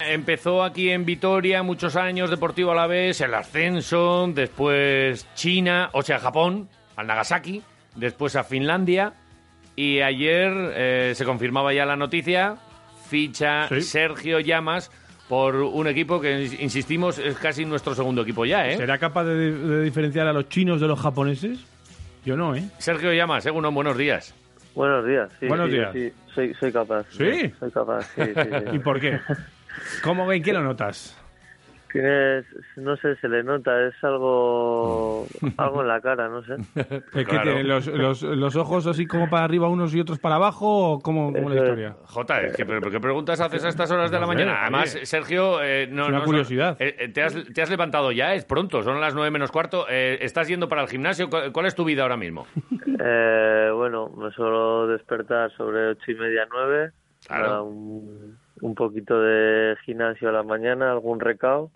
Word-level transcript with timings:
Empezó 0.00 0.62
aquí 0.62 0.90
en 0.90 1.04
Vitoria 1.04 1.62
muchos 1.62 1.96
años, 1.96 2.30
Deportivo 2.30 2.72
a 2.72 2.74
la 2.74 2.86
vez, 2.86 3.20
el 3.20 3.34
ascenso, 3.34 4.28
después 4.32 5.26
China, 5.34 5.90
o 5.92 6.02
sea, 6.02 6.18
Japón, 6.18 6.68
al 6.96 7.06
Nagasaki, 7.06 7.62
después 7.96 8.36
a 8.36 8.44
Finlandia 8.44 9.14
y 9.76 10.00
ayer 10.00 10.52
eh, 10.74 11.12
se 11.14 11.24
confirmaba 11.24 11.72
ya 11.72 11.84
la 11.84 11.96
noticia, 11.96 12.56
ficha 13.08 13.68
Sergio 13.80 14.40
Llamas 14.40 14.90
por 15.28 15.56
un 15.56 15.86
equipo 15.86 16.20
que, 16.20 16.44
insistimos, 16.60 17.18
es 17.18 17.36
casi 17.36 17.64
nuestro 17.64 17.94
segundo 17.94 18.22
equipo 18.22 18.44
ya, 18.44 18.68
¿eh? 18.68 18.76
¿Será 18.76 18.98
capaz 18.98 19.24
de, 19.24 19.82
diferenciar 19.82 20.26
a 20.26 20.32
los 20.32 20.48
chinos 20.48 20.80
de 20.80 20.86
los 20.86 21.00
japoneses? 21.00 21.58
Yo 22.24 22.36
no, 22.36 22.54
¿eh? 22.54 22.64
Sergio 22.78 23.12
Llamas, 23.12 23.42
según 23.42 23.72
buenos 23.74 23.96
días. 23.96 24.34
Buenos 24.74 25.06
días, 25.06 25.30
sí. 25.38 25.46
Buenos 25.46 25.70
días. 25.70 25.92
Sí, 25.92 26.12
soy, 26.34 26.54
soy 26.54 26.72
capaz. 26.72 27.06
¿Sí? 27.10 27.52
Soy 27.58 27.70
capaz, 27.70 28.02
sí, 28.14 28.22
¿Y 28.72 28.78
por 28.80 29.00
qué? 29.00 29.20
¿Cómo, 30.02 30.30
¿En 30.32 30.42
qué 30.42 30.52
lo 30.52 30.62
notas? 30.62 31.16
Tienes, 31.94 32.44
no 32.74 32.96
sé, 32.96 33.14
se 33.20 33.28
le 33.28 33.44
nota, 33.44 33.86
es 33.86 33.94
algo 34.02 35.28
algo 35.56 35.80
en 35.80 35.86
la 35.86 36.00
cara, 36.00 36.28
no 36.28 36.42
sé. 36.42 36.56
¿Es 36.74 37.24
que 37.24 37.38
tienen 37.38 37.68
los, 37.68 37.86
los, 37.86 38.56
ojos 38.56 38.88
así 38.88 39.06
como 39.06 39.30
para 39.30 39.44
arriba 39.44 39.68
unos 39.68 39.94
y 39.94 40.00
otros 40.00 40.18
para 40.18 40.34
abajo 40.34 40.94
o 40.94 40.98
cómo, 40.98 41.32
cómo 41.32 41.50
la 41.50 41.54
historia? 41.54 41.96
Jota, 42.06 42.40
¿qué, 42.48 42.66
¿qué 42.66 42.98
preguntas 43.00 43.40
haces 43.40 43.64
a 43.64 43.68
estas 43.68 43.92
horas 43.92 44.10
de 44.10 44.18
la 44.18 44.26
mañana? 44.26 44.62
Además, 44.62 44.98
Sergio, 45.04 45.62
eh, 45.62 45.86
no, 45.88 46.08
una 46.08 46.24
curiosidad. 46.24 46.76
Eh, 46.80 46.96
eh, 46.98 47.08
te, 47.10 47.22
has, 47.22 47.32
te, 47.54 47.62
has, 47.62 47.70
levantado 47.70 48.10
ya, 48.10 48.34
es 48.34 48.44
pronto, 48.44 48.82
son 48.82 49.00
las 49.00 49.14
nueve 49.14 49.30
menos 49.30 49.52
cuarto. 49.52 49.86
Eh, 49.88 50.18
¿Estás 50.20 50.48
yendo 50.48 50.68
para 50.68 50.82
el 50.82 50.88
gimnasio? 50.88 51.30
¿Cuál, 51.30 51.66
es 51.66 51.76
tu 51.76 51.84
vida 51.84 52.02
ahora 52.02 52.16
mismo? 52.16 52.44
bueno, 52.74 54.10
me 54.16 54.32
suelo 54.32 54.88
despertar 54.88 55.52
sobre 55.52 55.90
ocho 55.90 56.10
y 56.10 56.14
media, 56.16 56.44
nueve. 56.50 56.90
Claro 57.24 57.64
un 57.66 58.43
poquito 58.74 59.20
de 59.20 59.76
gimnasio 59.84 60.28
a 60.28 60.32
la 60.32 60.42
mañana, 60.42 60.92
algún 60.92 61.20
recao. 61.20 61.70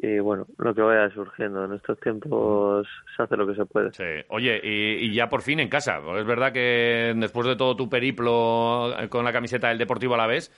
Y 0.00 0.18
bueno, 0.18 0.46
lo 0.58 0.74
que 0.74 0.82
vaya 0.82 1.10
surgiendo. 1.10 1.64
En 1.64 1.74
estos 1.74 1.98
tiempos 2.00 2.88
se 3.16 3.22
hace 3.22 3.36
lo 3.36 3.46
que 3.46 3.54
se 3.54 3.66
puede. 3.66 3.92
Sí. 3.92 4.24
Oye, 4.28 4.60
y, 4.62 5.12
ya 5.12 5.28
por 5.28 5.42
fin 5.42 5.60
en 5.60 5.68
casa. 5.68 6.00
Es 6.16 6.26
verdad 6.26 6.52
que 6.52 7.12
después 7.16 7.46
de 7.46 7.56
todo 7.56 7.76
tu 7.76 7.88
periplo 7.88 8.94
con 9.10 9.24
la 9.24 9.32
camiseta 9.32 9.68
del 9.68 9.78
Deportivo 9.78 10.14
a 10.14 10.18
la 10.18 10.26
vez, 10.26 10.50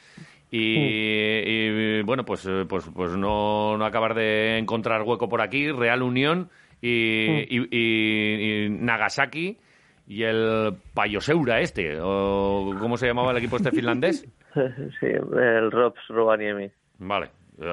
y, 0.50 2.00
bueno, 2.02 2.24
pues, 2.24 2.48
pues, 2.68 2.88
pues 2.94 3.10
no, 3.16 3.76
no 3.76 3.84
acabar 3.84 4.14
de 4.14 4.58
encontrar 4.58 5.02
hueco 5.02 5.28
por 5.28 5.40
aquí. 5.40 5.72
Real 5.72 6.02
Unión 6.02 6.48
y, 6.80 7.48
y 7.50 8.68
Nagasaki 8.70 9.58
y 10.06 10.22
el 10.22 10.74
Payoseura 10.94 11.60
este, 11.60 11.98
o 12.00 12.74
¿cómo 12.78 12.96
se 12.96 13.06
llamaba 13.06 13.30
el 13.30 13.38
equipo 13.38 13.56
este 13.56 13.70
finlandés? 13.70 14.26
sí, 14.54 15.06
el 15.06 15.70
Rops 15.70 16.00
Rovaniemi. 16.08 16.70
Vale, 16.98 17.30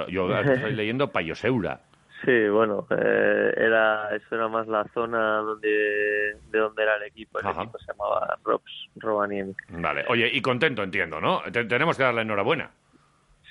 yo 0.10 0.34
estoy 0.40 0.74
leyendo 0.74 1.12
Payoseura. 1.12 1.82
Sí, 2.24 2.50
bueno, 2.50 2.86
eh, 2.92 3.54
era 3.58 4.16
eso 4.16 4.36
era 4.36 4.48
más 4.48 4.68
la 4.68 4.84
zona 4.94 5.38
donde 5.38 6.36
de 6.52 6.60
donde 6.60 6.84
era 6.84 6.96
el 6.98 7.04
equipo. 7.04 7.40
El 7.40 7.48
equipo 7.48 7.80
se 7.80 7.92
llamaba 7.92 8.38
Rops 8.44 8.90
Rovaniemi. 8.96 9.56
Vale, 9.70 10.06
oye, 10.08 10.30
y 10.32 10.42
contento 10.42 10.84
entiendo, 10.84 11.20
¿no? 11.20 11.42
tenemos 11.52 11.98
que 11.98 12.04
darle 12.04 12.22
enhorabuena. 12.22 12.70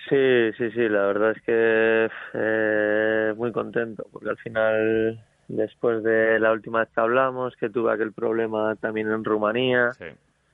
Sí, 0.08 0.52
sí, 0.56 0.70
sí, 0.70 0.88
la 0.88 1.06
verdad 1.06 1.32
es 1.32 1.42
que 1.42 2.10
eh, 2.34 3.34
muy 3.36 3.52
contento, 3.52 4.06
porque 4.12 4.30
al 4.30 4.38
final 4.38 5.24
después 5.50 6.03
de 6.03 6.38
la 6.38 6.53
última 6.53 6.81
vez 6.81 6.88
que 6.94 7.00
hablamos, 7.00 7.56
que 7.56 7.71
tuve 7.71 7.93
aquel 7.93 8.12
problema 8.12 8.77
también 8.77 9.11
en 9.11 9.25
Rumanía, 9.25 9.91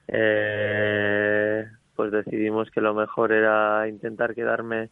eh, 0.09 1.67
pues 1.95 2.13
decidimos 2.13 2.71
que 2.71 2.81
lo 2.81 2.95
mejor 2.95 3.33
era 3.33 3.87
intentar 3.89 4.35
quedarme 4.35 4.91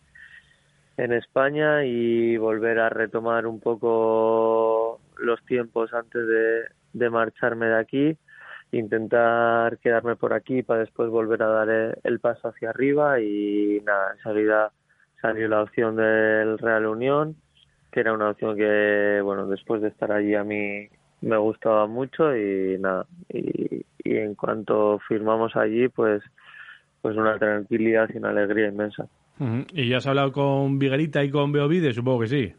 en 0.97 1.13
España 1.13 1.85
y 1.85 2.37
volver 2.37 2.79
a 2.81 2.89
retomar 2.89 3.47
un 3.47 3.61
poco 3.61 5.01
los 5.17 5.43
tiempos 5.47 5.93
antes 5.95 6.27
de, 6.27 6.63
de 6.93 7.11
marcharme 7.11 7.67
de 7.67 7.79
aquí, 7.79 8.19
intentar 8.73 9.79
quedarme 9.79 10.17
por 10.17 10.35
aquí 10.35 10.63
para 10.63 10.81
después 10.81 11.09
volver 11.09 11.43
a 11.43 11.49
dar 11.49 11.99
el, 12.03 12.21
paso 12.21 12.49
hacia 12.49 12.71
arriba 12.71 13.21
y 13.21 13.81
nada, 13.85 14.13
en 14.13 14.23
salida 14.23 14.73
salió 15.21 15.49
la 15.49 15.63
opción 15.63 15.97
del 15.97 16.59
Real 16.59 16.87
Unión 16.87 17.37
que 17.95 18.01
era 18.01 18.13
una 18.13 18.31
opción 18.31 18.57
que, 18.57 19.21
bueno, 19.23 19.47
después 19.47 19.81
de 19.81 19.87
estar 19.87 20.11
allí 20.11 20.35
a 20.35 20.43
mí 20.43 20.89
me 21.21 21.37
gustaba 21.37 21.87
mucho 21.87 22.37
y 22.37 22.77
nada, 22.81 23.07
y, 23.33 23.85
en 24.05 24.35
cuanto 24.35 24.99
firmamos 25.07 25.55
allí, 25.55 25.87
pues, 25.89 26.21
pues 27.01 27.17
una 27.17 27.39
tranquilidad 27.39 28.11
y 28.13 28.19
una 28.19 28.31
alegría 28.31 28.67
inmensa. 28.67 29.07
¿Y 29.73 29.89
ya 29.89 29.99
has 29.99 30.09
hablado 30.09 30.33
con 30.33 30.77
Viguerita 30.81 31.23
y 31.23 31.31
con 31.31 31.53
Beovide? 31.53 31.93
Supongo 31.93 32.23
que 32.23 32.27
sí. 32.27 32.53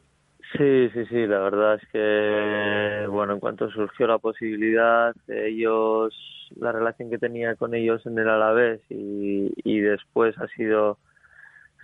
Sí, 0.57 0.90
sí, 0.94 1.06
sí, 1.07 1.28
la 1.28 1.40
verdad 1.40 1.75
es 1.75 1.88
que, 1.91 3.07
bueno, 3.09 3.34
en 3.34 3.40
cuanto 3.41 3.69
surgió 3.69 4.07
la 4.07 4.19
posibilidad, 4.19 5.13
ellos, 5.28 6.16
la 6.57 6.72
relación 6.72 7.09
que 7.09 7.17
tenía 7.17 7.56
con 7.56 7.75
ellos 7.75 8.06
en 8.06 8.17
el 8.17 8.29
Alavés 8.29 8.79
y, 8.90 9.52
y 9.66 9.79
después 9.81 10.38
ha 10.38 10.47
sido 10.56 10.97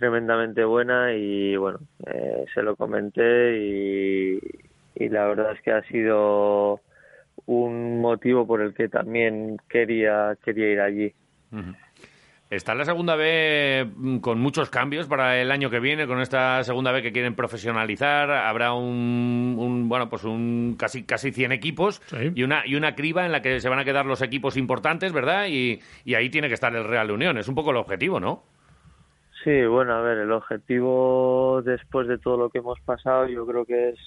tremendamente 0.02 0.64
buena 0.64 1.14
y 1.14 1.54
bueno, 1.54 1.78
eh, 2.06 2.44
se 2.52 2.60
lo 2.60 2.74
comenté 2.74 3.56
y, 3.56 4.40
la 5.08 5.26
verdad 5.26 5.52
es 5.52 5.62
que 5.62 5.70
ha 5.70 5.82
sido 5.82 6.80
un 7.46 8.00
motivo 8.00 8.44
por 8.44 8.62
el 8.62 8.74
que 8.74 8.88
también 8.88 9.58
quería, 9.68 10.36
quería 10.44 10.72
ir 10.72 10.80
allí. 10.80 11.14
Está 12.50 12.74
la 12.74 12.84
segunda 12.84 13.14
B 13.14 13.88
mm, 13.94 14.18
con 14.18 14.40
muchos 14.40 14.70
cambios 14.70 15.06
para 15.06 15.40
el 15.40 15.52
año 15.52 15.70
que 15.70 15.78
viene, 15.78 16.08
con 16.08 16.20
esta 16.20 16.64
segunda 16.64 16.90
B 16.90 17.00
que 17.00 17.12
quieren 17.12 17.36
profesionalizar. 17.36 18.28
Habrá 18.28 18.72
un, 18.72 19.86
bueno, 19.88 20.08
pues 20.10 20.24
un 20.24 20.74
casi 20.76 21.04
casi 21.04 21.30
100 21.30 21.52
equipos 21.52 22.02
y 22.34 22.42
una 22.42 22.66
y 22.66 22.74
una 22.74 22.96
criba 22.96 23.24
en 23.24 23.30
la 23.30 23.40
que 23.40 23.60
se 23.60 23.68
van 23.68 23.78
a 23.78 23.84
quedar 23.84 24.06
los 24.06 24.20
equipos 24.20 24.56
importantes, 24.56 25.12
¿verdad? 25.12 25.46
Y, 25.48 25.80
y 26.04 26.14
ahí 26.14 26.28
tiene 26.28 26.48
que 26.48 26.54
estar 26.54 26.74
el 26.74 26.84
Real 26.84 27.12
Unión. 27.12 27.38
Es 27.38 27.46
un 27.46 27.54
poco 27.54 27.70
el 27.70 27.76
objetivo, 27.76 28.18
¿no? 28.18 28.42
Sí, 29.44 29.66
bueno, 29.66 29.94
a 29.94 30.00
ver, 30.02 30.18
el 30.18 30.30
objetivo 30.30 31.62
después 31.64 32.06
de 32.06 32.18
todo 32.18 32.36
lo 32.36 32.50
que 32.50 32.58
hemos 32.58 32.78
pasado, 32.80 33.26
yo 33.26 33.44
creo 33.44 33.64
que 33.64 33.90
es 33.90 33.98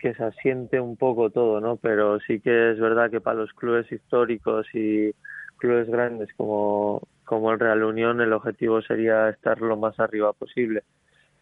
que 0.00 0.14
se 0.14 0.24
asiente 0.24 0.80
un 0.80 0.96
poco 0.96 1.30
todo, 1.30 1.60
¿no? 1.60 1.76
Pero 1.76 2.18
sí 2.20 2.40
que 2.40 2.72
es 2.72 2.80
verdad 2.80 3.10
que 3.10 3.20
para 3.20 3.38
los 3.38 3.52
clubes 3.52 3.90
históricos 3.92 4.66
y 4.74 5.12
clubes 5.58 5.88
grandes 5.88 6.30
como, 6.36 7.02
como 7.24 7.52
el 7.52 7.60
Real 7.60 7.84
Unión, 7.84 8.20
el 8.20 8.32
objetivo 8.32 8.82
sería 8.82 9.28
estar 9.28 9.60
lo 9.60 9.76
más 9.76 10.00
arriba 10.00 10.32
posible. 10.32 10.82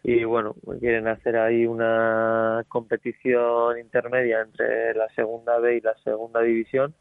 Y 0.03 0.23
bueno, 0.25 0.55
quieren 0.79 1.07
hacer 1.07 1.37
ahí 1.37 1.65
una 1.65 2.63
competición 2.67 3.79
intermedia 3.79 4.41
entre 4.41 4.93
la 4.93 5.07
segunda 5.15 5.57
B 5.59 5.77
y 5.77 5.81
la 5.81 5.95
segunda 6.03 6.41
división 6.41 6.93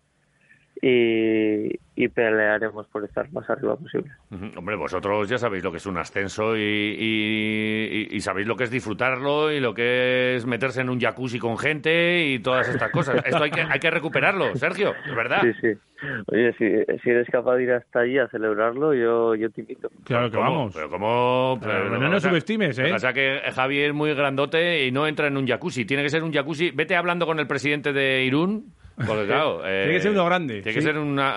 y, 0.81 2.09
pelearemos 2.09 2.87
por 2.87 3.05
estar 3.05 3.31
más 3.33 3.49
arriba 3.51 3.77
posible. 3.77 4.11
Hombre, 4.57 4.77
vosotros 4.77 5.29
ya 5.29 5.39
sabéis 5.39 5.65
lo 5.65 5.71
que 5.71 5.79
es 5.79 5.87
un 5.87 5.99
ascenso 5.99 6.57
y, 6.57 8.17
sabéis 8.21 8.47
lo 8.47 8.57
que 8.57 8.65
es 8.65 8.71
disfrutarlo 8.71 9.51
y 9.51 9.61
lo 9.61 9.75
que 9.75 10.37
es 10.37 10.47
meterse 10.47 10.81
en 10.81 10.91
un 10.91 11.01
jacuzzi 11.01 11.39
con 11.39 11.59
gente 11.59 12.27
y 12.27 12.39
todas 12.39 12.69
estas 12.69 12.91
cosas. 12.91 13.17
Esto 13.25 13.43
hay 13.43 13.51
que, 13.51 13.63
hay 13.63 13.81
que 13.81 13.91
recuperarlo, 13.91 14.55
Sergio, 14.55 14.95
es 15.07 15.15
verdad. 15.15 15.41
Sí, 15.43 15.53
sí. 15.61 15.79
Oye, 16.27 16.53
si, 16.53 16.99
si 17.03 17.11
eres 17.11 17.29
capaz 17.29 17.57
de 17.57 17.65
ir 17.65 17.73
hasta 17.73 18.01
allí 18.01 18.19
a 18.19 18.29
celebrarlo, 18.29 18.95
yo, 18.95 19.35
yo 19.35 19.51
te 19.51 19.63
invito. 19.63 19.91
Claro 20.05 20.31
que 20.31 20.37
vamos. 20.37 20.73
Pero 20.73 20.89
como... 20.89 21.59
no 21.61 22.09
nos 22.09 22.23
subestimes, 22.23 22.79
¿eh? 22.79 22.91
Pasa 22.91 23.13
que 23.13 23.41
Javi 23.53 23.81
es 23.81 23.93
muy 23.93 24.15
grandote 24.15 24.87
y 24.87 24.93
no 24.93 25.09
entra 25.09 25.27
en 25.27 25.37
un 25.37 25.47
jacuzzi. 25.47 25.85
Tiene 25.85 26.05
que 26.05 26.11
ser 26.11 26.23
un 26.23 26.33
jacuzzi. 26.33 26.71
Vete 26.71 26.95
hablando 26.95 27.27
con 27.27 27.41
el 27.41 27.49
presidente 27.49 27.93
de 27.93 28.23
Irún 28.23 28.73
porque 29.07 29.27
claro, 29.27 29.63
tiene 29.63 29.93
que 29.93 30.01
ser 30.01 30.11
uno 30.13 30.25
grande. 30.25 30.63
Tiene 30.63 30.75
que 30.75 30.83
ser 30.83 30.99
una, 30.99 31.37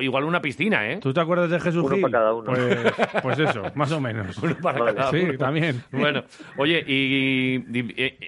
igual 0.00 0.24
una 0.24 0.40
piscina, 0.40 0.90
¿eh? 0.90 0.98
¿Tú 1.00 1.12
te 1.12 1.20
acuerdas 1.20 1.50
de 1.50 1.60
Jesús 1.60 1.84
uno 1.84 1.94
Gil? 1.94 2.02
para 2.02 2.12
cada 2.12 2.34
uno. 2.34 2.52
Pues, 2.52 2.92
pues 3.22 3.38
eso, 3.38 3.62
más 3.74 3.92
o 3.92 4.00
menos. 4.00 4.36
uno 4.42 4.56
para 4.62 4.94
cada 4.94 5.10
sí, 5.10 5.36
también. 5.38 5.82
Bueno, 5.90 6.24
oye, 6.56 6.84
y, 6.86 7.64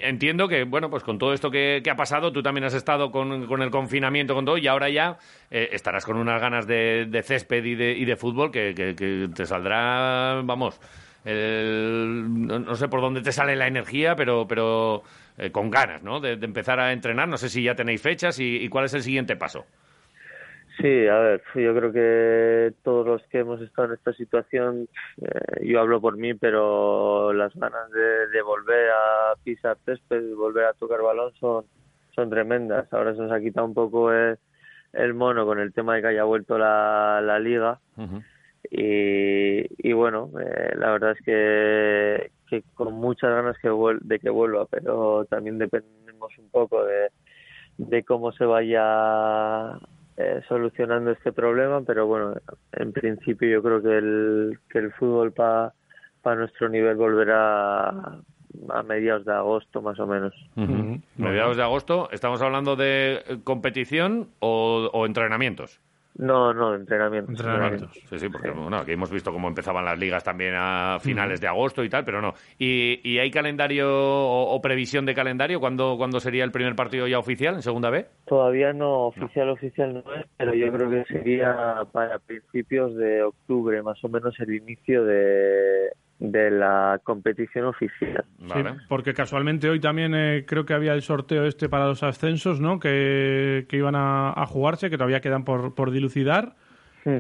entiendo 0.00 0.48
que, 0.48 0.64
bueno, 0.64 0.90
pues 0.90 1.02
con 1.02 1.18
todo 1.18 1.32
esto 1.32 1.50
que, 1.50 1.82
ha 1.90 1.96
pasado, 1.96 2.32
tú 2.32 2.42
también 2.42 2.64
has 2.64 2.74
estado 2.74 3.10
con, 3.10 3.46
con, 3.46 3.62
el 3.62 3.70
confinamiento, 3.70 4.34
con 4.34 4.44
todo, 4.44 4.58
y 4.58 4.66
ahora 4.66 4.88
ya 4.88 5.18
eh, 5.50 5.70
estarás 5.72 6.04
con 6.04 6.16
unas 6.16 6.40
ganas 6.40 6.66
de, 6.66 7.22
césped 7.24 7.64
y 7.64 7.74
de, 7.74 7.92
y 7.92 8.04
de 8.04 8.16
fútbol 8.16 8.50
que, 8.50 8.74
que, 8.74 9.28
te 9.34 9.46
saldrá, 9.46 10.40
vamos, 10.44 10.80
no, 11.24 12.74
sé 12.74 12.88
por 12.88 13.00
dónde 13.00 13.20
te 13.20 13.32
sale 13.32 13.56
la 13.56 13.66
energía, 13.66 14.16
pero, 14.16 14.46
pero 14.48 15.02
eh, 15.38 15.50
con 15.50 15.70
ganas, 15.70 16.02
¿no? 16.02 16.20
De, 16.20 16.32
empezar 16.32 16.80
a 16.80 16.92
entrenar. 16.92 17.28
No 17.28 17.36
sé 17.36 17.48
si 17.48 17.62
ya 17.62 17.74
tenéis 17.74 18.02
fechas 18.02 18.38
y, 18.40 18.68
cuál 18.68 18.86
es 18.86 18.94
el 18.94 19.02
siguiente 19.02 19.36
paso. 19.36 19.66
Sí, 20.78 21.06
a 21.08 21.18
ver, 21.18 21.42
yo 21.54 21.74
creo 21.74 21.92
que 21.92 22.72
todos 22.82 23.06
los 23.06 23.22
que 23.26 23.40
hemos 23.40 23.60
estado 23.60 23.88
en 23.88 23.94
esta 23.94 24.14
situación, 24.14 24.88
eh, 25.20 25.66
yo 25.66 25.80
hablo 25.80 26.00
por 26.00 26.16
mí, 26.16 26.32
pero 26.32 27.34
las 27.34 27.54
ganas 27.54 27.90
de, 27.90 28.40
volver 28.40 28.88
a 28.90 29.34
pisar 29.44 29.76
césped, 29.84 30.34
volver 30.34 30.64
a 30.64 30.72
tocar 30.72 31.02
balón 31.02 31.34
son, 31.34 31.66
son 32.14 32.30
tremendas. 32.30 32.90
Ahora 32.94 33.14
se 33.14 33.20
nos 33.20 33.32
ha 33.32 33.40
quitado 33.40 33.66
un 33.66 33.74
poco 33.74 34.10
el, 34.10 34.38
mono 35.12 35.44
con 35.44 35.58
el 35.58 35.74
tema 35.74 35.96
de 35.96 36.00
que 36.00 36.08
haya 36.08 36.24
vuelto 36.24 36.56
la, 36.56 37.20
la 37.22 37.38
liga. 37.38 37.78
Y, 38.68 39.92
bueno, 39.92 40.30
eh, 40.40 40.74
la 40.76 40.92
verdad 40.92 41.12
es 41.12 41.24
que, 41.24 42.30
que 42.48 42.62
con 42.74 42.94
muchas 42.94 43.30
ganas 43.30 43.56
que 43.58 43.70
de 44.02 44.18
que 44.18 44.30
vuelva, 44.30 44.66
pero 44.66 45.24
también 45.26 45.58
dependemos 45.58 46.36
un 46.38 46.50
poco 46.50 46.84
de, 46.84 47.08
de 47.78 48.02
cómo 48.04 48.32
se 48.32 48.44
vaya 48.44 49.78
eh, 50.16 50.42
solucionando 50.48 51.12
este 51.12 51.32
problema, 51.32 51.82
pero 51.82 52.06
bueno, 52.06 52.34
en 52.72 52.92
principio 52.92 53.48
yo 53.48 53.62
creo 53.62 53.82
que 53.82 53.98
el, 53.98 54.58
que 54.68 54.78
el 54.78 54.92
fútbol 54.92 55.32
para 55.32 55.72
pa 56.22 56.34
nuestro 56.34 56.68
nivel 56.68 56.96
volverá 56.96 57.88
a 57.88 58.82
mediados 58.86 59.24
de 59.24 59.32
agosto 59.32 59.80
más 59.80 59.98
o 59.98 60.06
menos. 60.06 60.34
Mediados 61.16 61.56
de 61.56 61.62
agosto, 61.62 62.10
¿estamos 62.12 62.42
hablando 62.42 62.76
de 62.76 63.40
competición 63.44 64.28
o 64.40 65.06
entrenamientos? 65.06 65.80
No, 66.20 66.52
no, 66.52 66.74
entrenamientos. 66.74 67.40
Entrenamientos. 67.40 67.92
Sí, 68.10 68.18
sí, 68.18 68.28
porque 68.28 68.50
bueno, 68.50 68.76
aquí 68.76 68.92
hemos 68.92 69.10
visto 69.10 69.32
cómo 69.32 69.48
empezaban 69.48 69.86
las 69.86 69.98
ligas 69.98 70.22
también 70.22 70.52
a 70.54 70.98
finales 71.00 71.40
de 71.40 71.48
agosto 71.48 71.82
y 71.82 71.88
tal, 71.88 72.04
pero 72.04 72.20
no. 72.20 72.34
¿Y, 72.58 73.00
y 73.02 73.18
hay 73.18 73.30
calendario 73.30 73.88
o, 73.90 74.60
previsión 74.60 75.06
de 75.06 75.14
calendario? 75.14 75.60
¿Cuándo, 75.60 75.96
¿Cuándo 75.96 76.20
sería 76.20 76.44
el 76.44 76.52
primer 76.52 76.76
partido 76.76 77.06
ya 77.06 77.18
oficial, 77.18 77.54
en 77.54 77.62
segunda 77.62 77.88
B? 77.88 78.04
Todavía 78.26 78.74
no, 78.74 79.06
oficial, 79.06 79.48
oficial 79.48 79.94
no 79.94 80.14
es, 80.14 80.26
pero 80.36 80.52
yo 80.52 80.70
creo 80.70 80.90
que 80.90 81.04
sería 81.06 81.86
para 81.90 82.18
principios 82.18 82.94
de 82.96 83.22
octubre, 83.22 83.82
más 83.82 84.04
o 84.04 84.08
menos 84.10 84.38
el 84.40 84.54
inicio 84.54 85.04
de, 85.04 85.69
de 86.20 86.50
la 86.50 87.00
competición 87.02 87.64
oficial. 87.64 88.24
Sí, 88.38 88.60
porque 88.88 89.14
casualmente 89.14 89.68
hoy 89.68 89.80
también 89.80 90.14
eh, 90.14 90.44
creo 90.46 90.66
que 90.66 90.74
había 90.74 90.92
el 90.92 91.02
sorteo 91.02 91.46
este 91.46 91.68
para 91.68 91.86
los 91.86 92.02
ascensos, 92.02 92.60
¿no? 92.60 92.78
Que, 92.78 93.66
iban 93.70 93.94
a, 93.96 94.44
jugarse, 94.46 94.90
que 94.90 94.98
todavía 94.98 95.20
quedan 95.20 95.44
por, 95.44 95.74
por 95.74 95.90
dilucidar. 95.90 96.54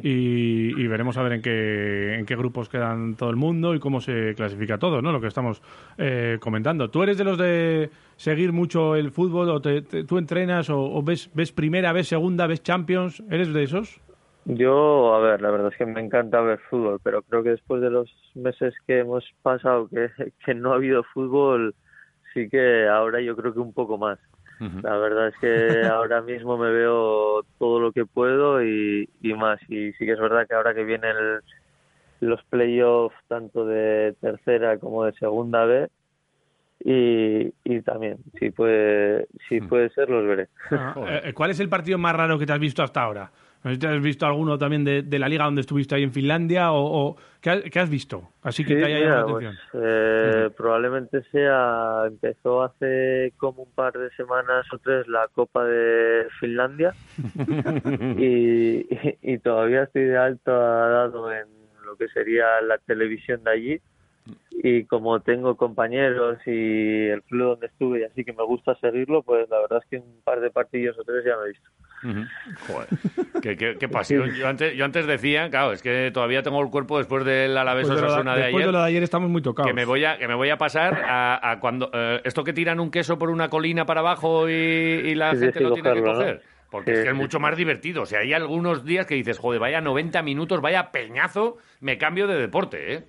Y, 0.02 0.86
veremos 0.88 1.16
a 1.16 1.22
ver 1.22 1.32
en 1.32 1.42
qué, 1.42 2.16
en 2.18 2.26
qué 2.26 2.36
grupos 2.36 2.68
quedan 2.68 3.14
todo 3.16 3.30
el 3.30 3.36
mundo 3.36 3.74
y 3.74 3.80
cómo 3.80 4.02
se 4.02 4.34
clasifica 4.34 4.76
todo, 4.76 5.00
¿no? 5.00 5.10
Lo 5.10 5.22
que 5.22 5.26
estamos 5.26 5.62
eh, 5.96 6.36
comentando. 6.38 6.90
¿Tú 6.90 7.02
eres 7.02 7.16
de 7.16 7.24
los 7.24 7.38
de 7.38 7.90
seguir 8.16 8.52
mucho 8.52 8.94
el 8.94 9.10
fútbol 9.10 9.48
o 9.48 9.62
tú 9.62 10.18
entrenas 10.18 10.68
o, 10.68 10.82
o, 10.82 11.02
ves, 11.02 11.30
ves 11.32 11.52
primera, 11.52 11.94
ves 11.94 12.08
segunda, 12.08 12.46
ves 12.46 12.62
Champions? 12.62 13.22
¿Eres 13.30 13.54
de 13.54 13.62
esos? 13.62 14.00
Yo, 14.44 15.14
a 15.14 15.20
ver, 15.20 15.42
la 15.42 15.50
verdad 15.50 15.68
es 15.72 15.76
que 15.76 15.86
me 15.86 16.00
encanta 16.00 16.40
ver 16.40 16.58
fútbol, 16.70 16.98
pero 17.02 17.22
creo 17.22 17.42
que 17.42 17.50
después 17.50 17.82
de 17.82 17.90
los 17.90 18.10
meses 18.34 18.74
que 18.86 19.00
hemos 19.00 19.24
pasado 19.42 19.88
que, 19.88 20.10
que 20.44 20.54
no 20.54 20.72
ha 20.72 20.76
habido 20.76 21.04
fútbol, 21.04 21.74
sí 22.32 22.48
que 22.48 22.88
ahora 22.88 23.20
yo 23.20 23.36
creo 23.36 23.52
que 23.52 23.60
un 23.60 23.72
poco 23.72 23.98
más. 23.98 24.18
La 24.82 24.96
verdad 24.98 25.28
es 25.28 25.34
que 25.40 25.84
ahora 25.90 26.20
mismo 26.20 26.58
me 26.58 26.70
veo 26.70 27.44
todo 27.58 27.80
lo 27.80 27.92
que 27.92 28.04
puedo 28.04 28.62
y, 28.62 29.08
y 29.22 29.34
más. 29.34 29.60
Y 29.68 29.92
sí 29.92 30.04
que 30.04 30.12
es 30.12 30.20
verdad 30.20 30.46
que 30.46 30.54
ahora 30.54 30.74
que 30.74 30.84
vienen 30.84 31.16
los 32.20 32.44
playoffs 32.44 33.16
tanto 33.28 33.64
de 33.64 34.14
tercera 34.20 34.78
como 34.78 35.04
de 35.04 35.12
segunda 35.14 35.64
B, 35.64 35.88
y, 36.82 37.52
y 37.64 37.82
también, 37.82 38.18
si 38.38 38.50
puede, 38.50 39.26
si 39.48 39.60
puede 39.60 39.90
ser, 39.90 40.08
los 40.08 40.26
veré. 40.26 40.48
Ah, 40.70 40.94
eh, 41.24 41.32
¿Cuál 41.34 41.50
es 41.50 41.60
el 41.60 41.68
partido 41.68 41.98
más 41.98 42.16
raro 42.16 42.38
que 42.38 42.46
te 42.46 42.52
has 42.52 42.58
visto 42.58 42.82
hasta 42.82 43.02
ahora? 43.02 43.30
No 43.62 43.70
sé 43.70 43.80
si 43.80 43.86
has 43.86 44.00
visto 44.00 44.24
alguno 44.24 44.56
también 44.56 44.84
de, 44.84 45.18
la 45.18 45.28
liga 45.28 45.44
donde 45.44 45.60
estuviste 45.60 45.94
ahí 45.94 46.02
en 46.02 46.12
Finlandia 46.12 46.72
o, 46.72 47.16
¿qué, 47.42 47.78
has 47.78 47.90
visto? 47.90 48.30
Así 48.42 48.64
que 48.64 48.76
te 48.76 48.84
haya 48.86 49.00
llamado 49.00 49.40
la 49.40 49.50
atención. 49.50 49.58
Pues, 49.72 49.84
eh, 49.84 50.50
probablemente 50.56 51.22
sea, 51.30 52.04
empezó 52.06 52.62
hace 52.62 53.34
como 53.36 53.64
un 53.64 53.70
par 53.72 53.92
de 53.92 54.10
semanas 54.12 54.66
o 54.72 54.78
tres 54.78 55.06
la 55.08 55.28
Copa 55.28 55.64
de 55.64 56.26
Finlandia 56.40 56.94
y, 58.18 58.86
y, 59.20 59.38
todavía 59.38 59.82
estoy 59.82 60.04
de 60.04 60.16
alto 60.16 60.52
dado 60.52 61.30
en 61.30 61.46
lo 61.84 61.96
que 61.96 62.08
sería 62.08 62.62
la 62.62 62.78
televisión 62.78 63.44
de 63.44 63.50
allí 63.50 63.80
y 64.62 64.84
como 64.84 65.20
tengo 65.20 65.56
compañeros 65.56 66.38
y 66.46 67.08
el 67.08 67.22
club 67.22 67.50
donde 67.50 67.66
estuve 67.66 68.00
y 68.00 68.04
así 68.04 68.24
que 68.24 68.32
me 68.32 68.44
gusta 68.44 68.74
seguirlo, 68.76 69.22
pues 69.22 69.48
la 69.48 69.60
verdad 69.60 69.80
es 69.82 69.88
que 69.88 69.96
un 69.98 70.20
par 70.22 70.40
de 70.40 70.50
partidos 70.50 70.98
o 70.98 71.04
tres 71.04 71.24
ya 71.24 71.36
me 71.36 71.44
he 71.44 71.48
visto. 71.48 71.70
Joder, 72.02 73.76
qué, 73.78 73.88
pasión. 73.92 74.32
Yo 74.34 74.48
antes, 74.48 74.74
yo 74.74 74.84
antes 74.84 75.06
decía, 75.06 75.50
claro, 75.50 75.72
es 75.72 75.82
que 75.82 76.10
todavía 76.12 76.42
tengo 76.42 76.60
el 76.62 76.70
cuerpo 76.70 76.98
después 76.98 77.24
del 77.24 77.56
Alavés 77.56 77.88
de, 77.88 77.94
Osasuna 77.94 78.34
de, 78.34 78.42
ayer. 78.42 78.44
Después 78.46 78.66
de 78.66 78.72
lo 78.72 78.78
de 78.78 78.86
ayer 78.86 79.02
estamos 79.02 79.28
muy 79.28 79.42
tocados. 79.42 79.68
Que 79.68 79.74
me 79.74 79.84
voy 79.84 80.04
a, 80.04 80.18
que 80.18 80.26
me 80.26 80.34
voy 80.34 80.50
a 80.50 80.56
pasar 80.56 81.02
a, 81.06 81.58
cuando... 81.60 81.90
Eh, 81.92 82.20
esto 82.24 82.44
que 82.44 82.52
tiran 82.52 82.80
un 82.80 82.90
queso 82.90 83.18
por 83.18 83.30
una 83.30 83.48
colina 83.48 83.84
para 83.84 84.00
abajo 84.00 84.48
y, 84.48 85.14
la 85.14 85.30
gente 85.30 85.60
lo 85.60 85.74
tiene 85.74 85.92
que 85.92 86.02
coger. 86.02 86.42
Porque 86.70 86.92
es 86.92 87.00
que 87.00 87.08
es 87.08 87.14
mucho 87.14 87.40
más 87.40 87.56
divertido. 87.56 88.02
O 88.02 88.06
sea, 88.06 88.20
hay 88.20 88.32
algunos 88.32 88.84
días 88.84 89.06
que 89.06 89.16
dices, 89.16 89.38
joder, 89.38 89.60
vaya 89.60 89.80
90 89.80 90.22
minutos, 90.22 90.60
vaya 90.60 90.92
peñazo, 90.92 91.58
me 91.80 91.98
cambio 91.98 92.26
de 92.26 92.36
deporte, 92.36 92.94
¿eh? 92.94 93.04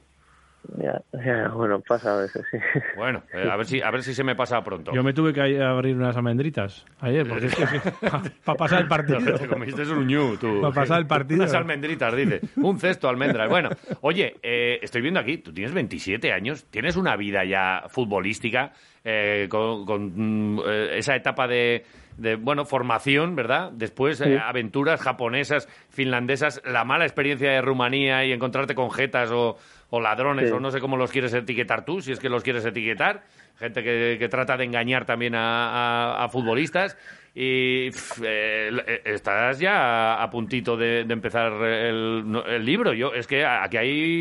Ya, 0.78 1.02
bueno, 1.50 1.82
pasa 1.82 2.14
a 2.14 2.22
veces, 2.22 2.46
sí. 2.52 2.58
Bueno, 2.96 3.24
eh, 3.34 3.50
a 3.50 3.56
ver 3.56 3.66
si 3.66 3.82
a 3.82 3.90
ver 3.90 4.04
si 4.04 4.14
se 4.14 4.24
me 4.24 4.36
pasa 4.36 4.64
pronto. 4.64 4.92
Yo 4.94 5.04
me 5.04 5.14
tuve 5.14 5.34
que 5.34 5.62
abrir 5.62 5.96
unas 5.96 6.16
almendritas 6.16 6.86
ayer, 7.00 7.28
porque 7.28 7.48
es 7.48 7.56
que 7.56 7.66
para 8.46 8.58
pasar 8.58 8.82
el 8.82 8.88
partido. 8.88 9.20
te 9.38 9.48
comiste 9.48 9.82
un 9.84 10.08
ñu, 10.08 10.38
tú. 10.38 10.62
Para 10.62 10.74
pasar 10.74 11.00
el 11.00 11.08
partido. 11.08 11.42
Unas 11.42 11.54
almendritas, 11.54 12.16
dice. 12.16 12.42
Un 12.58 12.80
cesto 12.80 13.10
almendras. 13.10 13.50
Bueno, 13.50 13.70
oye, 14.02 14.36
eh, 14.44 14.80
estoy 14.82 15.02
viendo 15.02 15.20
aquí, 15.20 15.40
tú 15.40 15.52
tienes 15.52 15.74
27 15.74 16.32
años, 16.32 16.66
tienes 16.70 16.96
una 16.96 17.16
vida 17.16 17.44
ya 17.44 17.84
futbolística, 17.90 18.74
eh, 19.04 19.48
con, 19.50 20.56
mm, 20.56 20.62
esa 20.94 21.16
etapa 21.16 21.48
de, 21.48 21.86
de, 22.18 22.36
bueno, 22.36 22.66
formación, 22.66 23.36
¿verdad? 23.36 23.72
Después 23.72 24.22
aventuras 24.22 25.02
japonesas, 25.02 25.68
finlandesas, 25.90 26.62
la 26.66 26.84
mala 26.84 27.06
experiencia 27.06 27.52
de 27.52 27.62
Rumanía 27.62 28.26
y 28.26 28.32
encontrarte 28.32 28.76
con 28.76 28.92
jetas 28.92 29.32
o 29.32 29.58
o 29.92 30.00
ladrones, 30.00 30.50
o 30.52 30.60
no 30.60 30.72
sé 30.72 30.80
cómo 30.80 30.96
los 30.96 31.12
quieres 31.12 31.34
etiquetar 31.34 31.84
tú, 31.84 32.02
si 32.02 32.14
es 32.14 32.20
que 32.20 32.30
los 32.30 32.44
quieres 32.44 32.66
etiquetar, 32.66 33.24
gente 33.60 33.84
que, 33.84 34.28
trata 34.30 34.56
de 34.56 34.64
engañar 34.64 35.06
también 35.06 35.34
a, 35.36 36.28
futbolistas. 36.32 36.98
Y 37.36 37.88
eh, 38.24 38.72
eh, 38.88 39.02
estás 39.06 39.60
ya 39.60 40.22
a, 40.22 40.30
puntito 40.30 40.78
de, 40.78 41.02
empezar 41.02 41.52
el, 41.62 42.66
libro. 42.66 42.94
Yo 42.94 43.14
Es 43.14 43.28
que 43.28 43.46
aquí 43.46 43.78
hay... 43.78 44.20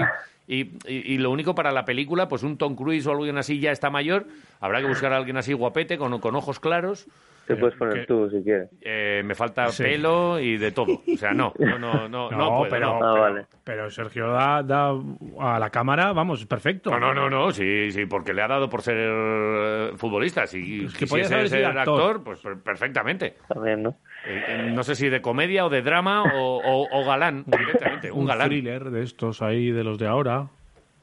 Y, 0.53 0.73
y, 0.89 1.17
lo 1.19 1.31
único 1.31 1.55
para 1.55 1.71
la 1.71 1.85
película, 1.85 2.27
pues 2.27 2.43
un 2.43 2.57
Tom 2.57 2.75
Cruise 2.75 3.07
o 3.07 3.13
alguien 3.13 3.39
así 3.39 3.61
ya 3.61 3.71
está 3.71 3.89
mayor. 3.89 4.27
Habrá 4.59 4.81
que 4.81 4.89
buscar 4.89 5.13
a 5.13 5.17
alguien 5.17 5.37
así 5.37 5.53
guapete, 5.53 5.97
con, 5.97 6.19
con 6.19 6.35
ojos 6.35 6.59
claros. 6.59 7.07
Te 7.51 7.57
puedes 7.57 7.77
poner 7.77 8.07
tú 8.07 8.31
si 8.31 8.43
quieres. 8.45 8.69
Eh, 8.81 9.23
me 9.25 9.35
falta 9.35 9.67
pelo 9.77 10.39
y 10.39 10.57
de 10.57 10.71
todo. 10.71 11.03
O 11.13 11.17
sea, 11.17 11.33
no, 11.33 11.53
no, 11.59 11.79
no, 11.79 12.09
no, 12.09 12.31
no, 12.31 12.67
pero, 12.71 12.99
ah, 13.03 13.45
pero, 13.65 13.91
Sergio 13.91 14.31
da, 14.31 14.63
da, 14.63 14.95
a 15.41 15.59
la 15.59 15.71
cámara, 15.71 16.13
vamos, 16.13 16.47
perfecto. 16.47 16.91
No, 16.91 17.01
no, 17.01 17.13
no, 17.13 17.29
no, 17.29 17.51
sí, 17.51 17.91
sí, 17.91 18.07
porque 18.07 18.33
le 18.33 18.43
ha 18.43 18.49
dado 18.49 18.71
por 18.71 18.83
ser 18.83 18.97
eh, 18.99 19.91
futbolista. 19.97 20.47
Si 20.47 20.85
es 20.85 20.93
que 20.95 21.07
quisiese 21.07 21.49
ser 21.49 21.67
actor. 21.67 22.23
pues 22.23 22.41
perfectamente. 22.63 23.35
También, 23.49 23.83
¿no? 23.83 23.97
Eh, 24.27 24.71
no 24.73 24.85
sé 24.85 24.95
si 24.95 25.09
de 25.09 25.21
comedia 25.21 25.67
o 25.67 25.71
de 25.71 25.83
drama 25.83 26.23
o, 26.35 26.87
o, 26.91 27.05
galán, 27.05 27.45
directamente, 27.47 28.13
un, 28.13 28.27
galán. 28.27 28.49
thriller 28.49 28.91
de 28.91 29.03
estos 29.03 29.43
ahí, 29.43 29.73
de 29.73 29.83
los 29.83 29.99
de 29.99 30.07
ahora, 30.07 30.47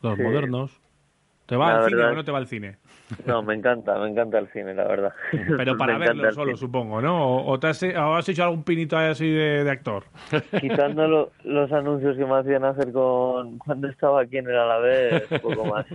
los 0.01 0.17
modernos. 0.17 0.79
¿Te 1.45 1.55
va 1.55 1.77
al 1.77 1.89
cine 1.89 2.03
o 2.03 2.13
no 2.13 2.23
te 2.23 2.31
va 2.31 2.37
al 2.39 2.47
cine? 2.47 2.77
No, 3.25 3.41
me 3.41 3.53
encanta, 3.53 3.97
me 3.99 4.09
encanta 4.09 4.39
el 4.39 4.47
cine, 4.49 4.73
la 4.73 4.85
verdad. 4.85 5.13
Pero 5.57 5.77
para 5.77 5.97
verlo 5.97 6.31
solo, 6.31 6.57
supongo, 6.57 7.01
¿no? 7.01 7.45
¿O, 7.45 7.59
te 7.59 7.67
has, 7.67 7.81
hecho 7.81 8.43
algún 8.43 8.63
pinito 8.63 8.97
así 8.97 9.29
de, 9.29 9.69
actor? 9.69 10.03
Quitando 10.61 11.31
los 11.43 11.71
anuncios 11.71 12.17
que 12.17 12.25
me 12.25 12.37
hacían 12.37 12.65
hacer 12.65 12.91
con 12.91 13.57
cuando 13.59 13.87
estaba 13.87 14.21
aquí 14.21 14.37
en 14.37 14.49
el 14.49 14.57
Alavés, 14.57 15.23
poco 15.41 15.65
más. 15.73 15.85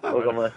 poco 0.00 0.32
más. 0.32 0.52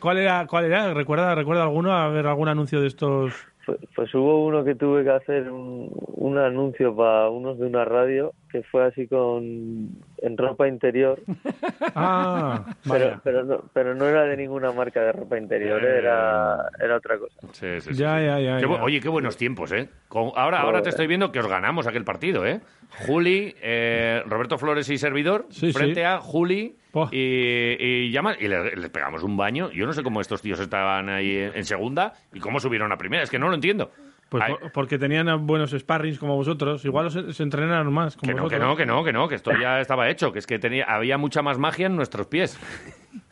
¿Cuál, 0.00 0.18
era, 0.18 0.46
¿Cuál 0.46 0.64
era? 0.64 0.94
¿Recuerda, 0.94 1.34
¿Recuerda 1.34 1.62
alguno? 1.62 1.92
A 1.92 2.08
ver, 2.08 2.26
algún 2.26 2.48
anuncio 2.48 2.80
de 2.80 2.88
estos 2.88 3.49
pues, 3.70 3.90
pues, 3.94 4.14
hubo 4.14 4.44
uno 4.44 4.64
que 4.64 4.74
tuve 4.74 5.04
que 5.04 5.10
hacer 5.10 5.50
un, 5.50 6.38
anuncio 6.38 6.94
para 6.94 7.28
unos 7.28 7.58
de 7.58 7.66
una 7.66 7.84
radio 7.84 8.32
que 8.50 8.62
fue 8.62 8.84
así 8.84 9.06
con 9.06 9.90
en 10.18 10.36
ropa 10.36 10.66
interior. 10.66 11.20
ah, 11.94 12.74
pero, 12.88 13.20
pero, 13.22 13.44
no, 13.44 13.64
pero 13.72 13.94
no 13.94 14.06
era 14.06 14.24
de 14.24 14.36
ninguna 14.36 14.72
marca 14.72 15.02
de 15.02 15.12
ropa 15.12 15.38
interior, 15.38 15.84
eh. 15.84 15.98
era, 15.98 16.68
era 16.80 16.96
otra 16.96 17.18
cosa. 17.18 17.34
Sí, 17.52 17.80
sí, 17.80 17.94
ya, 17.94 18.20
ya, 18.20 18.40
ya, 18.40 18.68
Oye, 18.82 19.00
qué 19.00 19.08
buenos 19.08 19.36
tiempos, 19.36 19.70
¿eh? 19.72 19.88
ahora, 20.10 20.60
ahora 20.60 20.82
te 20.82 20.88
estoy 20.88 21.06
viendo 21.06 21.30
que 21.30 21.38
os 21.38 21.46
ganamos 21.46 21.86
aquel 21.86 22.04
partido, 22.04 22.44
¿eh? 22.46 22.60
Juli, 23.06 23.54
eh, 23.62 24.22
Roberto 24.26 24.58
Flores 24.58 24.88
y 24.88 24.98
servidor, 24.98 25.46
frente 25.72 26.04
a 26.04 26.18
Juli 26.18 26.76
Y, 27.12 28.10
llaman 28.10 28.36
y 28.40 28.48
les, 28.48 28.90
pegamos 28.90 29.22
un 29.22 29.36
baño. 29.36 29.70
Yo 29.70 29.86
no 29.86 29.92
sé 29.92 30.02
cómo 30.02 30.20
estos 30.20 30.42
tíos 30.42 30.60
estaban 30.60 31.08
ahí 31.08 31.36
en 31.36 31.64
segunda 31.64 32.14
y 32.32 32.40
cómo 32.40 32.60
subieron 32.60 32.92
a 32.92 32.96
primera. 32.96 33.22
Es 33.22 33.30
que 33.30 33.38
no 33.38 33.48
lo 33.48 33.54
entiendo. 33.54 33.90
Pues 34.28 34.44
porque 34.72 34.96
tenían 34.96 35.44
buenos 35.44 35.72
sparrings 35.72 36.18
como 36.18 36.36
vosotros. 36.36 36.84
Igual 36.84 37.10
se 37.10 37.42
entrenaron 37.42 37.92
más 37.92 38.16
como 38.16 38.28
que 38.28 38.34
no, 38.34 38.42
vosotros. 38.44 38.60
Que 38.60 38.66
no, 38.66 38.76
que 38.76 38.86
no, 38.86 39.04
que 39.04 39.12
no, 39.12 39.28
que 39.28 39.34
esto 39.34 39.50
ya 39.60 39.80
estaba 39.80 40.08
hecho. 40.08 40.32
Que 40.32 40.38
es 40.38 40.46
que 40.46 40.58
tenía, 40.58 40.84
había 40.84 41.18
mucha 41.18 41.42
más 41.42 41.58
magia 41.58 41.86
en 41.86 41.96
nuestros 41.96 42.28
pies. 42.28 42.58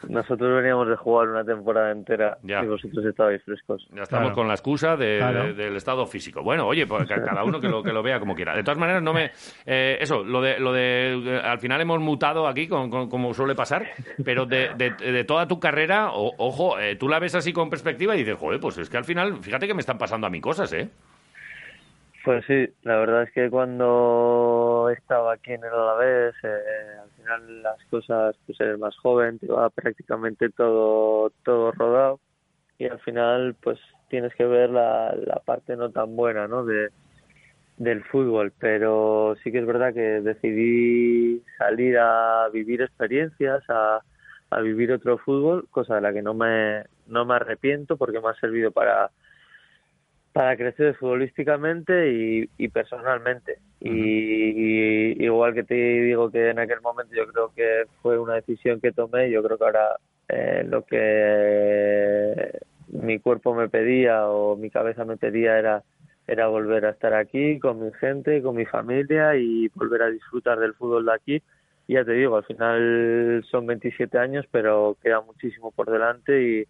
Nosotros 0.07 0.57
veníamos 0.57 0.88
de 0.88 0.97
jugar 0.97 1.28
una 1.28 1.45
temporada 1.45 1.90
entera 1.90 2.38
y 2.43 2.67
vosotros 2.67 3.05
estabais 3.05 3.43
frescos. 3.43 3.87
Ya 3.93 4.02
estamos 4.02 4.33
con 4.33 4.47
la 4.47 4.55
excusa 4.55 4.97
del 4.97 5.76
estado 5.76 6.07
físico. 6.07 6.43
Bueno, 6.43 6.67
oye, 6.67 6.87
pues 6.87 7.07
cada 7.09 7.43
uno 7.43 7.61
que 7.61 7.69
lo, 7.69 7.83
que 7.83 7.93
lo 7.93 8.02
vea 8.02 8.21
como 8.21 8.35
quiera. 8.35 8.55
De 8.55 8.62
todas 8.62 8.78
maneras, 8.78 9.02
no 9.02 9.12
me... 9.12 9.33
Eh, 9.67 9.99
eso, 10.00 10.23
lo 10.23 10.40
de, 10.40 10.61
lo 10.61 10.73
de... 10.73 11.40
Al 11.43 11.59
final 11.59 11.81
hemos 11.81 12.00
mutado 12.00 12.47
aquí, 12.47 12.69
como 12.69 13.35
suele 13.35 13.55
pasar, 13.55 13.87
pero 14.25 14.47
de, 14.47 14.71
de, 14.76 15.25
toda 15.25 15.49
tu 15.49 15.59
carrera, 15.59 16.11
ojo, 16.12 16.78
eh, 16.78 16.97
tú 16.97 17.09
la 17.09 17.19
ves 17.19 17.35
así 17.35 17.52
con 17.52 17.69
perspectiva 17.69 18.14
y 18.14 18.21
dices, 18.21 18.37
joder, 18.37 18.61
pues 18.61 18.78
es 18.78 18.88
que 18.88 18.97
al 18.97 19.05
final, 19.05 19.38
fíjate 19.43 19.67
que 19.67 19.75
me 19.75 19.81
están 19.81 19.99
pasando 19.99 20.26
a 20.26 20.31
mí 20.31 20.40
cosas, 20.40 20.73
¿eh? 20.73 20.88
Pues 22.25 22.45
sí, 22.47 22.67
la 22.83 22.97
verdad 22.97 23.23
es 23.23 23.33
que 23.33 23.49
cuando 23.49 24.77
aquí 25.38 25.52
en 25.52 25.64
el 25.64 25.73
Alavés, 25.73 26.35
eh, 26.42 26.99
al 27.02 27.11
final 27.11 27.62
las 27.62 27.85
cosas, 27.90 28.37
pues 28.47 28.61
eres 28.61 28.78
más 28.78 28.97
joven, 28.99 29.38
te 29.38 29.47
va 29.47 29.71
prácticamente 29.71 30.50
todo, 30.50 31.33
todo 31.45 31.73
rodado 31.73 32.21
y 32.78 32.87
al 32.87 33.00
final 33.00 33.57
pues 33.62 33.78
tienes 34.09 34.35
que 34.35 34.45
ver 34.45 34.71
la, 34.71 35.14
la 35.14 35.40
parte 35.45 35.76
no 35.76 35.90
tan 35.90 36.14
buena, 36.16 36.47
¿no? 36.49 36.64
De, 36.64 36.90
del 37.76 38.02
fútbol, 38.04 38.52
pero 38.59 39.37
sí 39.42 39.52
que 39.52 39.59
es 39.59 39.66
verdad 39.66 39.95
que 39.95 40.21
decidí 40.21 41.42
salir 41.59 41.99
a 41.99 42.49
vivir 42.52 42.83
experiencias, 42.83 43.62
a, 43.68 44.00
a 44.50 44.61
vivir 44.61 44.92
otro 44.92 45.18
fútbol, 45.18 45.68
cosa 45.71 45.97
de 45.97 46.00
la 46.00 46.12
que 46.12 46.23
no 46.23 46.35
me, 46.35 46.85
no 47.07 47.25
me 47.25 47.35
arrepiento 47.35 47.97
porque 47.97 48.21
me 48.21 48.28
ha 48.28 48.35
servido 48.35 48.73
para 48.73 49.11
para 50.32 50.56
crecer 50.56 50.94
futbolísticamente 50.94 52.47
y, 52.56 52.68
personalmente. 52.68 53.58
y, 53.80 55.25
igual 55.25 55.54
que 55.54 55.64
te 55.64 55.75
digo 55.75 56.30
que 56.30 56.50
en 56.50 56.58
aquel 56.58 56.80
momento 56.80 57.14
yo 57.14 57.26
creo 57.28 57.52
que 57.54 57.85
fue 58.02 58.18
una 58.18 58.35
decisión 58.35 58.80
que 58.80 58.92
tomé, 58.92 59.30
yo 59.30 59.42
creo 59.42 59.58
que 59.58 59.64
ahora 59.64 59.97
eh, 60.28 60.64
lo 60.68 60.85
que 60.85 62.58
mi 62.88 63.18
cuerpo 63.18 63.54
me 63.54 63.68
pedía 63.68 64.28
o 64.28 64.56
mi 64.56 64.70
cabeza 64.70 65.04
me 65.04 65.16
pedía 65.16 65.58
era 65.58 65.82
era 66.28 66.47
volver 66.47 66.85
a 66.85 66.90
estar 66.90 67.14
aquí 67.14 67.58
con 67.58 67.82
mi 67.82 67.90
gente, 67.94 68.42
con 68.42 68.54
mi 68.54 68.66
familia 68.66 69.35
y 69.35 69.68
volver 69.75 70.02
a 70.02 70.11
disfrutar 70.11 70.58
del 70.61 70.75
fútbol 70.75 71.06
de 71.06 71.14
aquí. 71.14 71.42
Y 71.87 71.94
ya 71.94 72.04
te 72.04 72.12
digo, 72.12 72.37
al 72.37 72.44
final 72.44 73.42
son 73.50 73.66
27 73.66 74.18
años, 74.18 74.44
pero 74.50 74.99
queda 75.02 75.23
muchísimo 75.23 75.73
por 75.73 75.90
delante 75.90 76.42
y, 76.42 76.64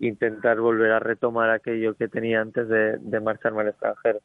intentar 0.00 0.60
volver 0.60 0.92
a 0.92 0.98
retomar 0.98 1.50
aquello 1.50 1.94
que 1.94 2.08
tenía 2.08 2.40
antes 2.40 2.68
de, 2.68 3.20
marcharme 3.20 3.62
al 3.62 3.68
extranjero. 3.68 4.20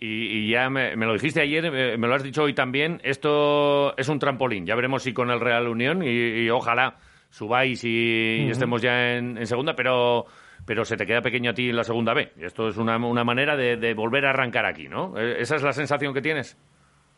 y, 0.00 0.50
ya 0.50 0.70
me, 0.70 0.94
lo 0.96 1.12
dijiste 1.12 1.40
ayer, 1.40 1.64
eh, 1.66 1.98
me, 1.98 2.06
lo 2.06 2.14
has 2.14 2.22
dicho 2.22 2.42
hoy 2.42 2.54
también, 2.54 3.00
esto 3.02 3.96
es 3.96 4.08
un 4.08 4.18
trampolín, 4.18 4.66
ya 4.66 4.74
veremos 4.74 5.02
si 5.02 5.12
con 5.12 5.30
el 5.30 5.40
Real 5.40 5.68
Unión 5.68 6.02
y, 6.02 6.48
ojalá 6.50 6.96
subáis 7.30 7.84
y, 7.84 8.48
estemos 8.50 8.80
ya 8.80 9.16
en, 9.16 9.46
segunda, 9.46 9.74
pero 9.74 10.26
pero 10.66 10.84
se 10.84 10.98
te 10.98 11.06
queda 11.06 11.22
pequeño 11.22 11.52
a 11.52 11.54
ti 11.54 11.70
en 11.70 11.76
la 11.76 11.84
segunda 11.84 12.12
B. 12.12 12.32
Esto 12.40 12.68
es 12.68 12.76
una, 12.76 12.98
una 12.98 13.24
manera 13.24 13.56
de, 13.56 13.94
volver 13.94 14.26
a 14.26 14.30
arrancar 14.30 14.66
aquí, 14.66 14.86
¿no? 14.86 15.18
¿E-, 15.18 15.40
¿Esa 15.40 15.56
es 15.56 15.62
la 15.62 15.72
sensación 15.72 16.12
que 16.12 16.20
tienes? 16.20 16.58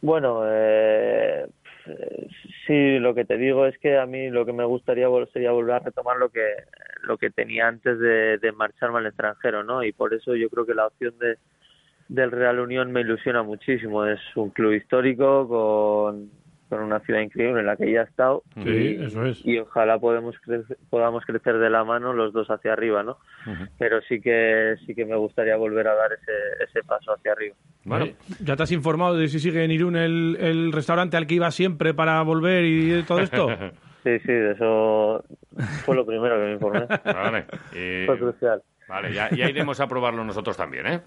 Bueno, 0.03 0.43
eh, 0.47 1.47
sí, 2.67 2.99
lo 2.99 3.15
que 3.15 3.25
te 3.25 3.37
digo 3.37 3.67
es 3.67 3.77
que 3.79 3.99
a 3.99 4.07
mí 4.07 4.31
lo 4.31 4.47
que 4.47 4.53
me 4.53 4.65
gustaría 4.65 5.09
sería 5.33 5.51
volver 5.51 5.75
a 5.75 5.79
retomar 5.81 6.17
lo 6.17 6.29
que 6.29 6.47
lo 7.03 7.19
que 7.19 7.31
tenía 7.31 7.69
antes 7.69 7.99
de, 7.99 8.39
de 8.39 8.53
marcharme 8.53 8.99
al 8.99 9.07
extranjero, 9.07 9.63
¿no? 9.63 9.83
Y 9.83 9.93
por 9.93 10.15
eso 10.15 10.35
yo 10.35 10.49
creo 10.49 10.67
que 10.67 10.75
la 10.75 10.87
opción 10.87 11.15
de 11.19 11.39
del 12.11 12.33
Real 12.33 12.59
Unión 12.59 12.93
me 12.93 13.01
ilusiona 13.01 13.43
muchísimo. 13.43 14.05
Es 14.05 14.21
un 14.35 14.51
club 14.51 14.73
histórico 14.73 15.47
con, 15.49 16.29
con 16.69 16.83
una 16.83 16.99
ciudad 17.01 17.21
increíble 17.21 17.61
en 17.61 17.67
la 17.67 17.77
que 17.77 17.91
ya 17.91 18.01
he 18.01 18.05
estado. 18.05 18.43
Sí, 18.55 18.69
y, 18.69 19.05
eso 19.05 19.25
es. 19.25 19.47
Y 19.47 19.59
ojalá 19.59 19.99
podemos 19.99 20.35
podamos 20.91 21.25
crecer 21.25 21.59
de 21.59 21.71
la 21.71 21.85
mano 21.85 22.13
los 22.13 22.33
dos 22.33 22.49
hacia 22.51 22.73
arriba, 22.73 23.05
¿no? 23.05 23.19
Pero 23.79 24.01
sí 24.03 24.21
que 24.21 24.75
sí 24.85 24.95
que 24.95 25.05
me 25.05 25.17
gustaría 25.17 25.57
volver 25.57 25.87
a 25.87 25.95
dar 25.95 26.13
ese, 26.13 26.65
ese 26.69 26.83
paso 26.83 27.13
hacia 27.13 27.33
arriba. 27.33 27.55
Bueno, 27.85 28.07
¿ya 28.41 28.57
te 28.57 28.63
has 28.65 28.73
informado 28.73 29.17
de 29.17 29.29
si 29.29 29.39
sigue 29.39 29.65
en 29.65 29.71
Irún 29.71 29.97
el, 29.97 30.37
el 30.41 30.73
restaurante 30.73 31.17
al 31.17 31.29
que 31.29 31.37
iba 31.37 31.51
siempre 31.53 31.95
para 31.95 32.21
volver 32.23 32.65
y 32.65 33.03
todo 33.05 33.21
esto? 33.21 33.49
Sí, 34.03 34.19
sí, 34.21 34.33
de 34.33 34.53
eso 34.53 35.25
fue 35.85 35.95
lo 35.95 36.07
primero 36.07 36.37
que 36.37 36.45
me 36.45 36.53
informé. 36.53 36.87
Vale. 37.05 37.47
Fue 38.07 38.19
crucial. 38.19 38.63
Vale, 38.89 39.13
ya, 39.13 39.31
ya, 39.31 39.49
iremos 39.49 39.79
a 39.81 39.87
probarlo 39.87 40.25
nosotros 40.25 40.57
también, 40.57 40.87
¿eh? 40.87 41.01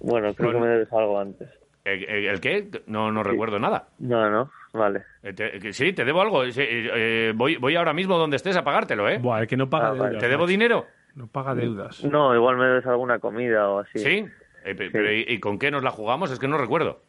Bueno, 0.00 0.34
creo 0.34 0.52
que 0.52 0.58
me 0.58 0.66
debes 0.66 0.92
algo 0.92 1.20
antes. 1.20 1.48
¿El, 1.84 2.40
qué? 2.40 2.68
No, 2.86 3.10
no 3.10 3.22
recuerdo 3.22 3.58
nada. 3.58 3.88
No, 3.98 4.28
no, 4.30 4.50
vale. 4.72 5.02
Eh, 5.22 5.72
sí, 5.72 5.92
te 5.92 6.04
debo 6.04 6.20
algo. 6.20 6.42
Eh, 6.44 7.32
voy, 7.34 7.56
voy 7.56 7.76
ahora 7.76 7.92
mismo 7.92 8.18
donde 8.18 8.36
estés 8.36 8.56
a 8.56 8.64
pagártelo, 8.64 9.08
¿eh? 9.08 9.18
Buah, 9.18 9.40
el 9.40 9.46
que 9.46 9.56
no 9.56 9.70
paga 9.70 9.88
ah, 9.88 9.94
deudas. 9.94 10.18
¿Te 10.18 10.28
debo 10.28 10.46
dinero? 10.46 10.86
No 11.14 11.26
paga 11.26 11.54
deudas. 11.54 12.04
No, 12.04 12.34
igual 12.34 12.56
me 12.56 12.66
debes 12.66 12.86
alguna 12.86 13.18
comida 13.18 13.68
o 13.68 13.80
así. 13.80 13.98
¿Sí? 13.98 14.26
Eh, 14.64 15.24
¿y, 15.28 15.40
con 15.40 15.58
qué 15.58 15.70
nos 15.70 15.82
la 15.82 15.90
jugamos? 15.90 16.30
Es 16.30 16.38
que 16.38 16.48
no 16.48 16.58
recuerdo. 16.58 17.02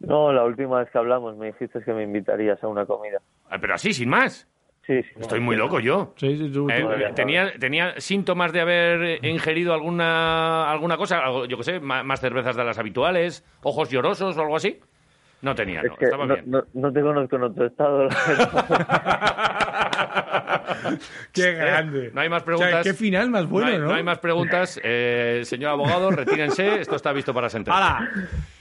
No, 0.00 0.32
la 0.32 0.44
última 0.44 0.80
vez 0.80 0.90
que 0.90 0.98
hablamos 0.98 1.36
me 1.36 1.46
dijiste 1.46 1.80
que 1.82 1.92
me 1.92 2.02
invitarías 2.02 2.62
a 2.62 2.68
una 2.68 2.84
comida. 2.84 3.20
Ah, 3.48 3.58
pero 3.60 3.74
así, 3.74 3.94
sin 3.94 4.08
más. 4.08 4.48
Estoy 4.88 5.40
muy 5.40 5.56
loco 5.56 5.80
yo. 5.80 6.14
Eh, 6.70 7.12
tenía, 7.14 7.52
tenía 7.58 8.00
síntomas 8.00 8.52
de 8.52 8.60
haber 8.60 9.24
ingerido 9.24 9.74
alguna, 9.74 10.70
alguna 10.70 10.96
cosa, 10.96 11.22
yo 11.48 11.56
qué 11.56 11.64
sé, 11.64 11.80
más, 11.80 12.20
cervezas 12.20 12.56
de 12.56 12.64
las 12.64 12.78
habituales, 12.78 13.44
ojos 13.62 13.90
llorosos 13.90 14.36
o 14.36 14.40
algo 14.40 14.56
así. 14.56 14.80
No 15.42 15.54
tenía, 15.54 15.82
no, 15.82 15.94
estaba 16.00 16.26
bien. 16.26 16.44
No, 16.72 16.92
te 16.92 17.00
conozco 17.02 17.36
en 17.36 17.42
otro 17.42 17.66
estado. 17.66 18.08
Qué 21.32 21.52
grande. 21.52 22.10
no 22.12 22.20
hay 22.20 22.28
más 22.28 22.42
preguntas. 22.42 22.82
qué 22.84 22.94
final 22.94 23.30
más 23.30 23.48
bueno, 23.48 23.78
¿no? 23.78 23.88
No 23.88 23.94
hay, 23.94 24.02
más 24.02 24.18
preguntas. 24.18 24.80
Eh, 24.82 25.42
señor 25.44 25.70
abogado, 25.70 26.10
retírense. 26.10 26.80
Esto 26.80 26.96
está 26.96 27.12
visto 27.12 27.34
para 27.34 27.48
sentencia. 27.50 27.76
¡Hala! 27.76 28.10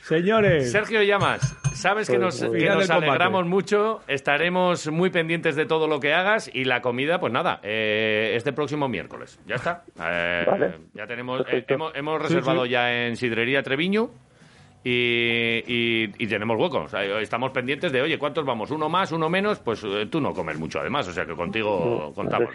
Señores. 0.02 0.72
Sergio 0.72 1.02
Llamas, 1.02 1.56
sabes 1.74 2.10
que 2.10 2.18
nos, 2.18 2.42
alegramos 2.42 3.46
mucho. 3.46 4.02
Estaremos 4.08 4.92
muy 4.92 5.10
pendientes 5.10 5.56
de 5.56 5.66
todo 5.66 5.88
lo 5.88 6.00
que 6.00 6.14
hagas. 6.14 6.50
Y 6.54 6.66
la 6.66 6.82
comida, 6.82 7.20
pues 7.20 7.32
nada, 7.32 7.60
eh, 7.64 8.34
este 8.36 8.54
próximo 8.54 8.88
miércoles. 8.88 9.40
Ya 9.48 9.56
está. 9.56 9.84
Eh, 10.00 10.46
ya 10.94 11.08
tenemos. 11.08 11.44
hemos, 11.50 12.22
reservado 12.22 12.66
ya 12.66 13.06
en 13.06 13.16
Sidrería 13.16 13.64
Treviño 13.64 14.12
y, 14.88 16.12
y, 16.24 16.28
tenemos 16.28 16.60
huecos. 16.60 16.94
Estamos 17.20 17.52
pendientes 17.52 17.92
de, 17.92 18.04
oye, 18.04 18.20
¿cuántos 18.20 18.46
vamos? 18.46 18.70
¿Uno 18.70 18.88
más, 18.88 19.12
uno 19.12 19.30
menos? 19.30 19.58
Pues 19.58 19.84
eh, 19.84 20.06
tú 20.10 20.22
no 20.22 20.32
comes 20.32 20.60
mucho, 20.60 20.80
además, 20.80 21.08
o 21.08 21.12
sea 21.12 21.26
que 21.26 21.34
contigo 21.34 22.12
contamos. 22.14 22.50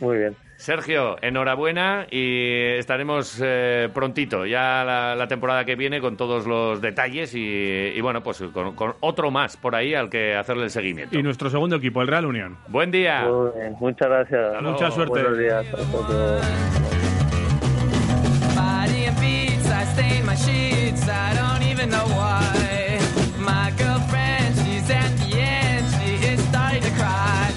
Muy 0.00 0.18
bien. 0.18 0.34
Sergio, 0.56 1.16
enhorabuena 1.22 2.08
y 2.10 2.72
estaremos 2.76 3.40
eh, 3.40 3.88
prontito, 3.94 4.44
ya 4.46 4.82
la, 5.16 5.28
temporada 5.28 5.64
que 5.64 5.76
viene, 5.76 6.00
con 6.00 6.16
todos 6.16 6.44
los 6.44 6.80
detalles 6.80 7.32
y, 7.36 8.00
bueno, 8.00 8.20
pues 8.24 8.42
con, 8.52 8.74
otro 8.98 9.30
más 9.30 9.56
por 9.56 9.76
ahí 9.76 9.94
al 9.94 10.10
que 10.10 10.34
hacerle 10.34 10.64
el 10.64 10.70
seguimiento. 10.70 11.16
Y 11.16 11.22
nuestro 11.22 11.50
segundo 11.50 11.76
equipo, 11.76 12.02
el 12.02 12.08
Real 12.08 12.26
Unión. 12.26 12.56
Buen 12.66 12.90
día. 12.90 13.28
Muchas 13.78 14.08
gracias. 14.08 14.60
Mucha 14.60 14.90
suerte. 14.90 15.22
Buenos 15.22 15.38
días. 15.38 15.66
Even 21.74 21.90
know 21.90 22.06
why. 22.06 22.63